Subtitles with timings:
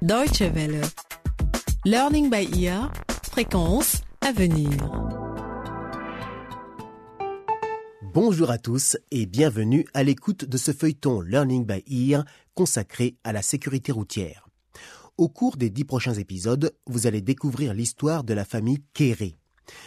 [0.00, 0.80] Deutsche Welle.
[1.84, 2.92] Learning by ear.
[3.32, 4.70] Fréquence à venir.
[8.14, 12.24] Bonjour à tous et bienvenue à l'écoute de ce feuilleton Learning by Ear
[12.54, 14.48] consacré à la sécurité routière.
[15.16, 19.34] Au cours des dix prochains épisodes, vous allez découvrir l'histoire de la famille Kéré.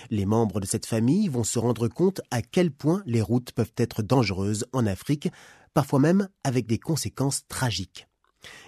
[0.09, 3.71] Les membres de cette famille vont se rendre compte à quel point les routes peuvent
[3.77, 5.29] être dangereuses en Afrique,
[5.73, 8.09] parfois même avec des conséquences tragiques.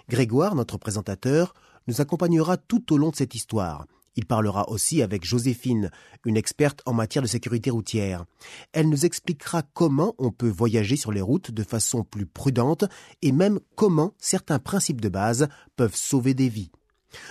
[0.09, 1.53] Grégoire, notre présentateur,
[1.87, 3.85] nous accompagnera tout au long de cette histoire.
[4.15, 5.89] Il parlera aussi avec Joséphine,
[6.25, 8.25] une experte en matière de sécurité routière.
[8.71, 12.85] Elle nous expliquera comment on peut voyager sur les routes de façon plus prudente
[13.21, 16.71] et même comment certains principes de base peuvent sauver des vies.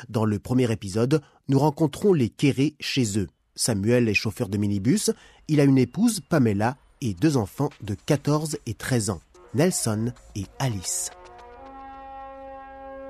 [0.09, 3.29] Dans le premier épisode, nous rencontrons les Kéré chez eux.
[3.55, 5.11] Samuel est chauffeur de minibus,
[5.49, 9.21] il a une épouse, Pamela, et deux enfants de 14 et 13 ans,
[9.55, 11.11] Nelson et Alice.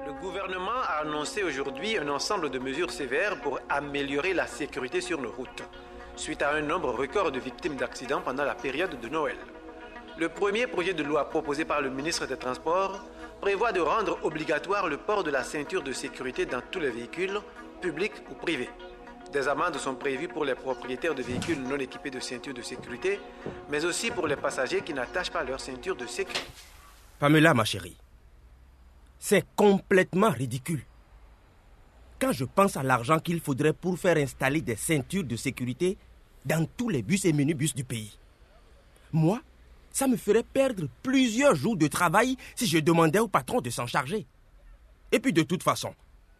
[0.05, 5.21] Le gouvernement a annoncé aujourd'hui un ensemble de mesures sévères pour améliorer la sécurité sur
[5.21, 5.63] nos routes,
[6.17, 9.37] suite à un nombre record de victimes d'accidents pendant la période de Noël.
[10.19, 13.01] Le premier projet de loi proposé par le ministre des Transports
[13.41, 17.39] prévoit de rendre obligatoire le port de la ceinture de sécurité dans tous les véhicules,
[17.81, 18.71] publics ou privés.
[19.33, 23.21] Des amendes sont prévues pour les propriétaires de véhicules non équipés de ceinture de sécurité,
[23.71, 26.51] mais aussi pour les passagers qui n'attachent pas leur ceinture de sécurité.
[27.21, 27.97] Pamela, ma chérie,
[29.25, 30.85] c'est complètement ridicule.
[32.19, 35.97] Quand je pense à l'argent qu'il faudrait pour faire installer des ceintures de sécurité
[36.45, 38.19] dans tous les bus et minibus du pays,
[39.13, 39.41] moi,
[39.93, 43.87] ça me ferait perdre plusieurs jours de travail si je demandais au patron de s'en
[43.87, 44.27] charger.
[45.13, 45.95] Et puis de toute façon,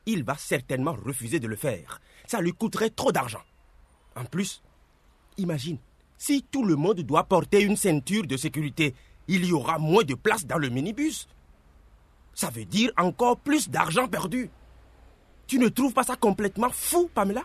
[0.05, 2.01] il va certainement refuser de le faire.
[2.27, 3.45] Ça lui coûterait trop d'argent.
[4.17, 4.61] En plus,
[5.37, 5.79] imagine,
[6.19, 8.93] si tout le monde doit porter une ceinture de sécurité,
[9.29, 11.29] il y aura moins de place dans le minibus.
[12.35, 14.51] Ça veut dire encore plus d'argent perdu.
[15.47, 17.43] Tu ne trouves pas ça complètement fou, Pamela?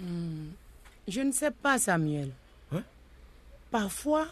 [0.00, 2.32] Je ne sais pas, Samuel.
[2.72, 2.82] Hein?
[3.70, 4.26] Parfois,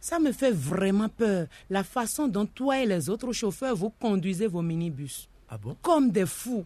[0.00, 4.46] ça me fait vraiment peur, la façon dont toi et les autres chauffeurs vous conduisez
[4.46, 5.28] vos minibus.
[5.48, 5.76] Ah bon?
[5.82, 6.64] Comme des fous.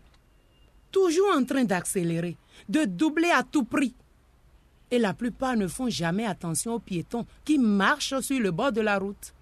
[0.92, 2.36] Toujours en train d'accélérer,
[2.68, 3.94] de doubler à tout prix.
[4.90, 8.80] Et la plupart ne font jamais attention aux piétons qui marchent sur le bord de
[8.80, 9.34] la route.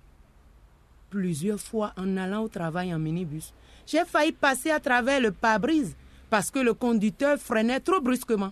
[1.13, 3.53] Plusieurs fois, en allant au travail en minibus,
[3.87, 5.95] j'ai failli passer à travers le pare-brise
[6.31, 8.51] parce que le conducteur freinait trop brusquement.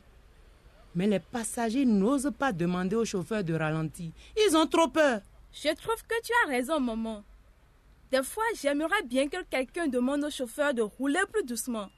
[0.95, 4.11] Mais les passagers n'osent pas demander au chauffeur de ralentir.
[4.37, 5.23] Ils ont trop peur.
[5.55, 7.25] Je trouve que tu as raison, maman.
[8.13, 11.89] Des fois, j'aimerais bien que quelqu'un demande au chauffeur de rouler plus doucement.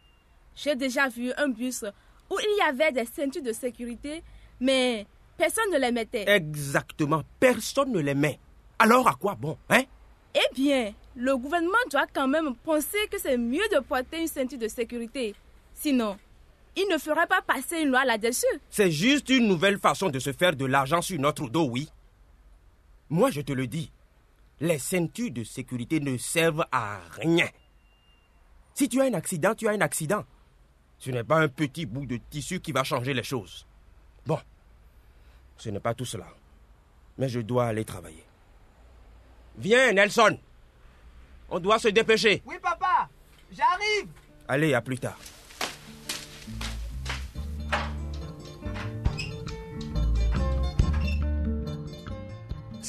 [0.55, 1.85] J'ai déjà vu un bus
[2.31, 4.23] où il y avait des ceintures de sécurité,
[4.61, 6.31] mais personne ne les mettait.
[6.31, 8.39] Exactement, personne ne les met.
[8.79, 9.83] Alors à quoi bon, hein?
[10.35, 14.59] Eh bien, le gouvernement doit quand même penser que c'est mieux de porter une ceinture
[14.59, 15.35] de sécurité.
[15.75, 16.17] Sinon,
[16.75, 18.47] il ne ferait pas passer une loi là-dessus.
[18.71, 21.89] C'est juste une nouvelle façon de se faire de l'argent sur notre dos, oui.
[23.11, 23.93] Moi, je te le dis,
[24.61, 27.49] les ceintures de sécurité ne servent à rien.
[28.75, 30.25] Si tu as un accident, tu as un accident.
[30.99, 33.67] Ce n'est pas un petit bout de tissu qui va changer les choses.
[34.25, 34.39] Bon,
[35.59, 36.29] ce n'est pas tout cela.
[37.19, 38.25] Mais je dois aller travailler.
[39.59, 40.39] Viens, Nelson.
[41.51, 42.43] On doit se dépêcher.
[42.47, 43.09] Oui, papa,
[43.53, 44.09] j'arrive.
[44.49, 45.19] Allez, à plus tard.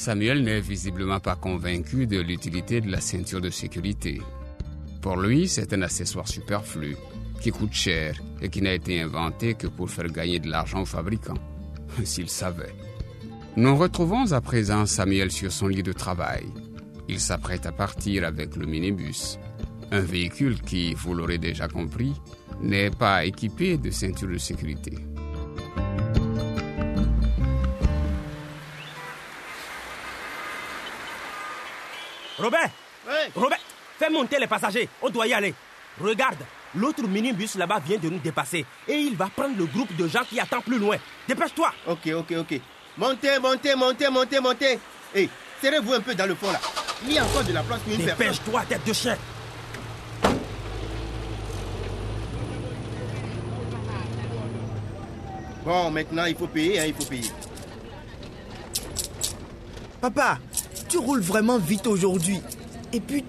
[0.04, 4.20] Samuel n'est visiblement pas convaincu de l'utilité de la ceinture de sécurité.
[5.00, 6.96] Pour lui, c'est un accessoire superflu,
[7.40, 10.86] qui coûte cher et qui n'a été inventé que pour faire gagner de l'argent aux
[10.86, 11.38] fabricants.
[12.04, 12.72] S'il savait.
[13.56, 16.44] Nous retrouvons à présent Samuel sur son lit de travail.
[17.08, 19.38] Il s'apprête à partir avec le minibus.
[19.92, 22.14] Un véhicule qui, vous l'aurez déjà compris,
[22.60, 24.98] n'est pas équipé de ceinture de sécurité.
[32.36, 32.70] Robert
[33.36, 33.60] Robert,
[33.96, 34.88] fais monter les passagers.
[35.00, 35.54] On doit y aller.
[36.00, 36.44] Regarde,
[36.74, 40.24] l'autre minibus là-bas vient de nous dépasser et il va prendre le groupe de gens
[40.28, 40.96] qui attend plus loin.
[41.28, 41.72] Dépêche-toi.
[41.86, 42.60] Ok, ok, ok.
[42.96, 44.78] Montez, montez, montez, montez, montez.
[45.14, 45.28] Hé,
[45.60, 46.60] serrez-vous un peu dans le fond là.
[47.04, 48.18] Il y a encore de la place pour une personne.
[48.18, 49.16] Dépêche-toi, tête de chien.
[55.64, 57.30] Bon, maintenant il faut payer, hein, il faut payer.
[60.00, 60.38] Papa,
[60.88, 62.40] tu roules vraiment vite aujourd'hui.
[62.92, 63.24] Et puis,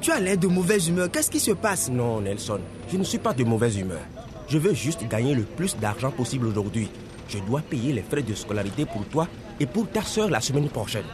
[0.00, 1.10] tu as l'air de mauvaise humeur.
[1.10, 1.90] Qu'est-ce qui se passe?
[1.90, 4.00] Non, Nelson, je ne suis pas de mauvaise humeur.
[4.48, 6.88] Je veux juste gagner le plus d'argent possible aujourd'hui.
[7.30, 9.28] Je dois payer les frais de scolarité pour toi
[9.60, 11.04] et pour ta soeur la semaine prochaine.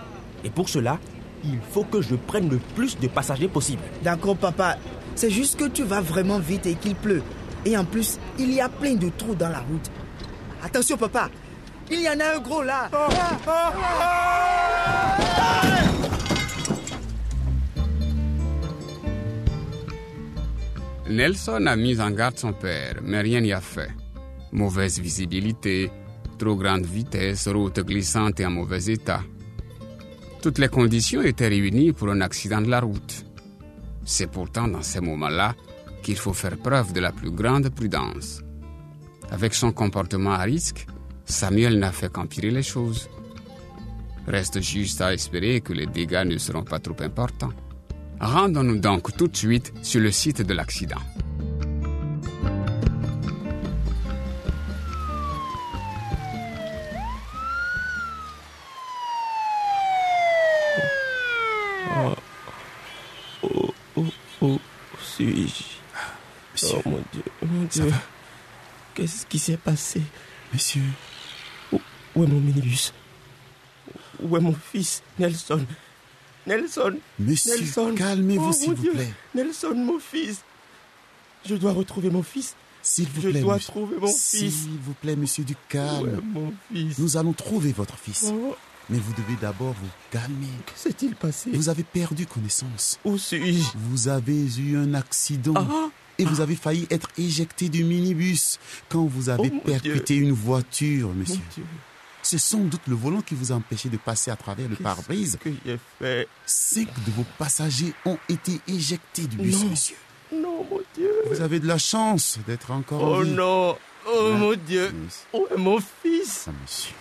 [0.45, 0.99] Et pour cela,
[1.45, 3.83] il faut que je prenne le plus de passagers possible.
[4.03, 4.79] D'accord, papa.
[5.15, 7.23] C'est juste que tu vas vraiment vite et qu'il pleut.
[7.67, 9.91] Et en plus, il y a plein de trous dans la route.
[10.63, 11.29] Attention, papa.
[11.91, 12.89] Il y en a un gros là.
[21.09, 23.91] Nelson a mis en garde son père, mais rien n'y a fait.
[24.51, 25.91] Mauvaise visibilité,
[26.37, 29.23] trop grande vitesse, route glissante et en mauvais état.
[30.43, 33.25] Toutes les conditions étaient réunies pour un accident de la route.
[34.05, 35.55] C'est pourtant dans ces moments-là
[36.03, 38.43] qu'il faut faire preuve de la plus grande prudence.
[39.31, 40.87] Avec son comportement à risque,
[41.25, 43.09] Samuel n'a fait qu'empirer les choses.
[44.29, 47.53] Reste juste à espérer que les dégâts ne seront pas trop importants.
[48.21, 51.03] Rendons-nous donc tout de suite sur le site de l'accident.
[65.17, 65.65] Suis-je
[66.55, 67.93] Monsieur, Oh mon Dieu, mon ça Dieu.
[68.95, 70.01] Qu'est-ce qui s'est passé?
[70.53, 70.83] Monsieur,
[71.73, 71.81] où,
[72.15, 72.93] où est mon minibus?
[74.23, 75.67] Où est mon fils Nelson?
[76.47, 78.93] Nelson monsieur, Nelson calmez-vous Oh, s'il mon vous Dieu.
[78.93, 79.13] plaît.
[79.35, 80.43] Nelson, mon fils
[81.45, 83.73] Je dois retrouver mon fils S'il vous Je plaît, dois monsieur.
[83.73, 84.17] trouver mon fils.
[84.55, 86.09] S'il vous plaît, monsieur, du Où calme.
[86.19, 86.99] est mon fils?
[86.99, 88.31] Nous allons trouver votre fils.
[88.33, 88.57] Oh,
[88.88, 90.47] Mais vous devez d'abord vous calmer.
[90.67, 91.50] Que s'est-il passé?
[91.53, 92.99] Vous avez perdu connaissance.
[93.05, 93.65] Où suis-je?
[93.75, 95.55] Vous avez eu un accident.
[95.56, 95.88] Ah
[96.19, 101.09] Et vous avez failli être éjecté du minibus quand vous avez Oh, percuté une voiture,
[101.09, 101.41] Mon monsieur.
[102.23, 105.37] C'est sans doute le volant qui vous a empêché de passer à travers le pare-brise.
[105.41, 106.29] que j'ai fait?
[106.44, 109.71] Cinq de vos passagers ont été éjectés du bus, Non.
[109.71, 109.97] monsieur.
[110.32, 113.31] Non, mon Dieu Vous avez de la chance d'être encore en Oh vie.
[113.31, 113.77] non
[114.09, 115.27] Oh mon Dieu monsieur.
[115.35, 116.47] Où est mon fils?
[116.49, 116.94] Ah, monsieur.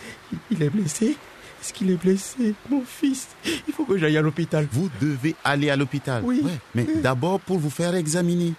[0.51, 1.17] Il est blessé?
[1.65, 3.29] Est-ce qu'il est blessé Mon fils
[3.67, 4.67] Il faut que j'aille à l'hôpital.
[4.71, 6.21] Vous devez aller à l'hôpital.
[6.23, 6.41] Oui.
[6.43, 8.53] Ouais, Mais d'abord pour vous faire examiner.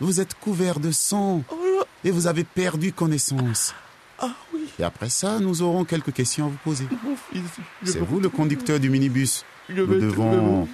[0.00, 3.76] Vous êtes couvert de sang Oh et vous avez perdu connaissance.
[4.18, 6.88] Ah oui Et après ça, nous aurons quelques questions à vous poser.
[7.04, 7.42] Mon fils
[7.84, 9.44] je C'est vous le conducteur du minibus.
[9.68, 10.66] Je Nous devons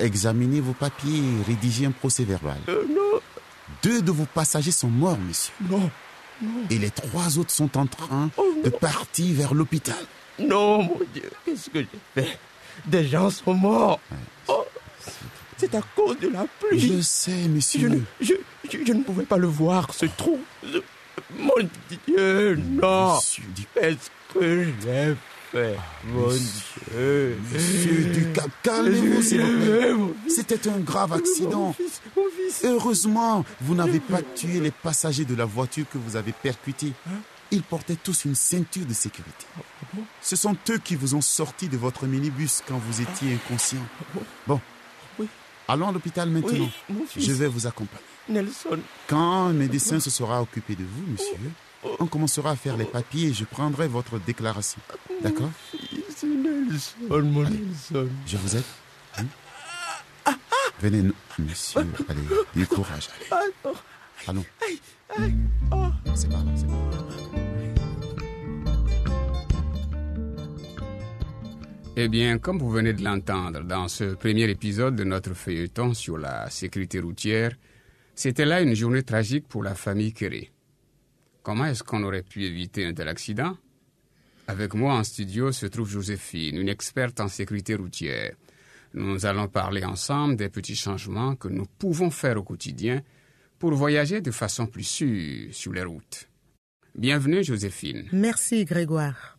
[0.00, 2.58] examiner vos papiers et rédiger un procès verbal.
[2.68, 3.20] Euh, non
[3.82, 5.52] Deux de vos passagers sont morts, monsieur.
[5.68, 5.90] Non
[6.70, 9.96] Et les trois autres sont en train Oh de partir vers l'hôpital.
[10.38, 11.88] Non, mon Dieu Qu'est-ce que j'ai
[12.22, 12.38] fait?
[12.86, 14.00] Des gens sont morts
[14.48, 14.64] Oh
[15.56, 17.88] C'est à cause de la pluie Je sais, Je monsieur.
[17.88, 18.34] ne, je,
[18.70, 20.38] je, je ne pouvais pas le voir, ce trou.
[21.38, 21.52] Mon
[22.06, 23.18] Dieu, non.
[23.74, 25.14] Qu'est-ce que j'ai
[25.52, 25.76] fait,
[26.08, 27.36] mon Dieu?
[27.52, 28.32] Monsieur
[28.62, 29.92] calmez-vous, s'il vous plaît.
[29.92, 31.72] Mon C'était un grave Mon accident.
[31.74, 32.64] fils, mon fils.
[32.64, 36.92] Heureusement, vous n'avez pas tué les passagers de la voiture que vous avez percutée.
[37.08, 37.12] Hein?
[37.54, 39.46] Ils portaient tous une ceinture de sécurité.
[39.56, 39.60] Ah
[39.94, 40.02] bon?
[40.20, 43.78] Ce sont eux qui vous ont sorti de votre minibus quand vous étiez inconscient.
[44.46, 44.60] Bon,
[45.20, 45.28] Oui.
[45.68, 46.50] allons à l'hôpital maintenant.
[46.52, 47.24] Oui, mon fils.
[47.24, 48.02] Je vais vous accompagner.
[48.28, 48.80] Nelson.
[49.06, 51.52] Quand un médecin se sera occupé de vous, monsieur,
[52.00, 54.80] on commencera à faire les papiers et je prendrai votre déclaration.
[55.22, 55.50] D'accord?
[56.24, 56.26] Nelson,
[57.08, 58.08] mon Nelson.
[58.26, 58.64] Je vous aide
[59.18, 59.24] hein?
[60.80, 61.86] Venez, monsieur.
[62.08, 62.20] Allez,
[62.56, 63.08] du courage.
[63.30, 63.70] Allez, Ah
[64.26, 64.44] allons.
[65.70, 65.92] Ah.
[66.16, 67.43] C'est par là, c'est par là.
[71.96, 76.18] Eh bien, comme vous venez de l'entendre dans ce premier épisode de notre feuilleton sur
[76.18, 77.56] la sécurité routière,
[78.16, 80.50] c'était là une journée tragique pour la famille Kéré.
[81.44, 83.56] Comment est-ce qu'on aurait pu éviter un tel accident?
[84.48, 88.34] Avec moi en studio se trouve Joséphine, une experte en sécurité routière.
[88.92, 93.02] Nous allons parler ensemble des petits changements que nous pouvons faire au quotidien
[93.60, 96.28] pour voyager de façon plus sûre sur les routes.
[96.96, 98.08] Bienvenue Joséphine.
[98.12, 99.38] Merci Grégoire.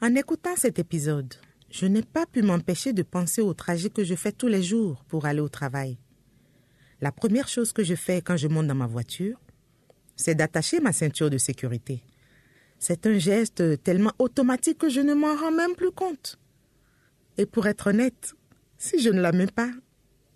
[0.00, 1.34] En écoutant cet épisode,
[1.74, 5.04] je n'ai pas pu m'empêcher de penser au trajet que je fais tous les jours
[5.08, 5.98] pour aller au travail.
[7.00, 9.40] La première chose que je fais quand je monte dans ma voiture,
[10.14, 12.04] c'est d'attacher ma ceinture de sécurité.
[12.78, 16.38] C'est un geste tellement automatique que je ne m'en rends même plus compte.
[17.38, 18.34] Et pour être honnête,
[18.78, 19.70] si je ne la mets pas,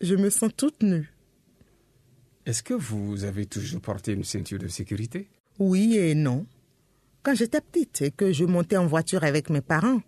[0.00, 1.14] je me sens toute nue.
[2.47, 5.30] Est-ce que vous avez toujours porté une ceinture de sécurité?
[5.61, 6.47] Oui et non.
[7.23, 10.00] Quand j'étais petite et que je montais en voiture avec mes parents,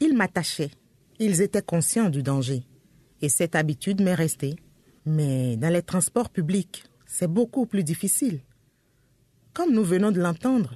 [0.00, 0.70] ils m'attachaient.
[1.18, 2.64] Ils étaient conscients du danger.
[3.22, 4.56] Et cette habitude m'est restée.
[5.06, 8.40] Mais dans les transports publics, c'est beaucoup plus difficile.
[9.54, 10.74] Comme nous venons de l'entendre,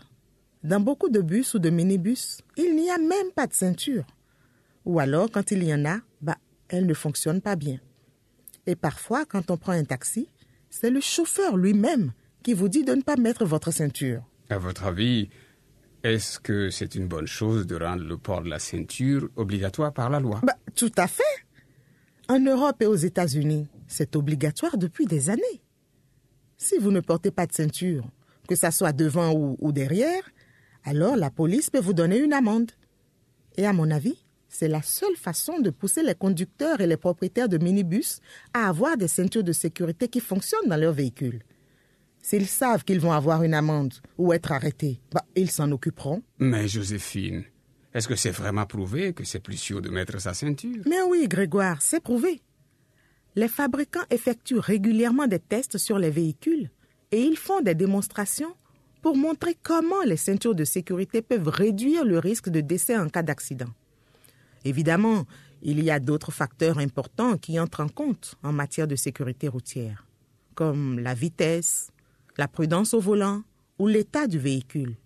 [0.63, 4.07] dans beaucoup de bus ou de minibus, il n'y a même pas de ceinture.
[4.85, 7.79] Ou alors, quand il y en a, bah, elle ne fonctionne pas bien.
[8.67, 10.29] Et parfois, quand on prend un taxi,
[10.71, 12.13] c'est le chauffeur lui-même
[12.43, 14.23] qui vous dit de ne pas mettre votre ceinture.
[14.49, 15.29] À votre avis,
[16.03, 20.11] est-ce que c'est une bonne chose de rendre le port de la ceinture obligatoire par
[20.11, 20.41] la loi?
[20.43, 21.23] Bah, tout à fait.
[22.29, 25.63] En Europe et aux États-Unis, C'est obligatoire depuis des années.
[26.57, 28.05] Si vous ne portez pas de ceinture,
[28.49, 30.23] que ça soit devant ou, derrière,
[30.85, 32.71] alors la police peut vous donner une amende.
[33.57, 37.49] Et à mon avis, c'est la seule façon de pousser les conducteurs et les propriétaires
[37.49, 38.21] de minibus
[38.55, 41.41] à avoir des ceintures de sécurité qui fonctionnent dans leurs véhicules.
[42.23, 46.23] S'ils savent qu'ils vont avoir une amende ou être arrêtés, bah, ils s'en occuperont.
[46.39, 47.45] Mais Joséphine,
[47.95, 50.83] est-ce que c'est vraiment prouvé que c'est plus sûr de mettre sa ceinture?
[50.87, 52.41] Mais oui, Grégoire, c'est prouvé.
[53.37, 56.71] Les fabricants effectuent régulièrement des tests sur les véhicules
[57.11, 58.55] et ils font des démonstrations
[59.03, 63.23] pour montrer comment les ceintures de sécurité peuvent réduire le risque de décès en cas
[63.23, 63.71] d'accident.
[64.65, 65.25] Évidemment,
[65.63, 70.07] il y a d'autres facteurs importants qui entrent en compte en matière de sécurité routière,
[70.55, 71.91] comme la vitesse,
[72.41, 73.43] la prudence au volant
[73.79, 74.97] ou l'état du véhicule.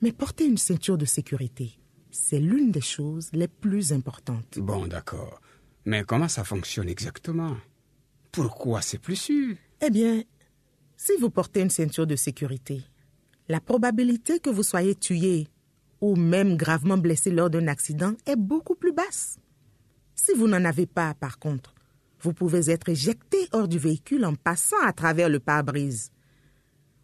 [0.00, 1.78] Mais porter une ceinture de sécurité,
[2.10, 4.58] c'est l'une des choses les plus importantes.
[4.58, 5.42] Bon, d'accord.
[5.84, 7.54] Mais comment ça fonctionne exactement?
[8.32, 9.56] Pourquoi c'est plus sûr?
[9.82, 10.22] Eh bien,
[10.96, 12.80] si vous portez une ceinture de sécurité,
[13.46, 15.46] la probabilité que vous soyez tué
[16.00, 19.36] ou même gravement blessé lors d'un accident est beaucoup plus basse.
[20.14, 21.74] Si vous n'en avez pas, par contre,
[22.22, 26.10] vous pouvez être éjecté hors du véhicule en passant à travers le pare-brise.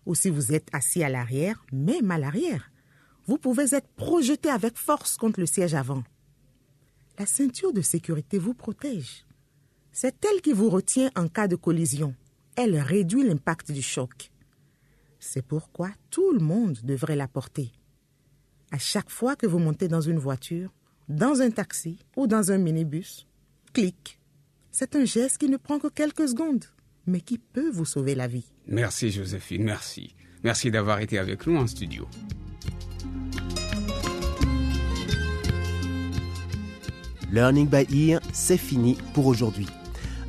[0.06, 2.70] Ou si vous êtes assis à l'arrière, même à l'arrière,
[3.26, 6.02] vous pouvez être projeté avec force contre le siège avant.
[7.18, 9.26] La ceinture de sécurité vous protège.
[9.92, 12.14] C'est elle qui vous retient en cas de collision.
[12.56, 14.30] Elle réduit l'impact du choc.
[15.18, 17.72] C'est pourquoi tout le monde devrait la porter.
[18.70, 20.72] À chaque fois que vous montez dans une voiture,
[21.08, 23.26] dans un taxi ou dans un minibus,
[23.72, 24.18] clic.
[24.70, 26.64] C'est un geste qui ne prend que quelques secondes,
[27.06, 28.44] mais qui peut vous sauver la vie.
[28.66, 30.14] Merci Joséphine, merci.
[30.42, 32.06] Merci d'avoir été avec nous en studio.
[37.32, 39.66] Learning by Ear, c'est fini pour aujourd'hui.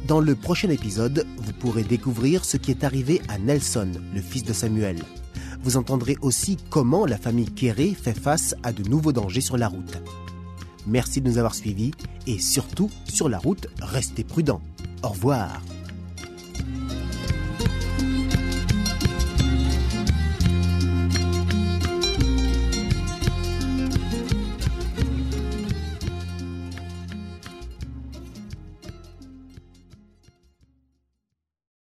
[0.08, 4.44] Dans le prochain épisode, vous pourrez découvrir ce qui est arrivé à Nelson, le fils
[4.44, 4.98] de Samuel.
[5.64, 9.68] Vous entendrez aussi comment la famille Kéré fait face à de nouveaux dangers sur la
[9.68, 10.02] route.
[10.88, 11.92] Merci de nous avoir suivis
[12.28, 14.62] et surtout, sur la route, restez prudents.
[15.04, 15.62] Au revoir.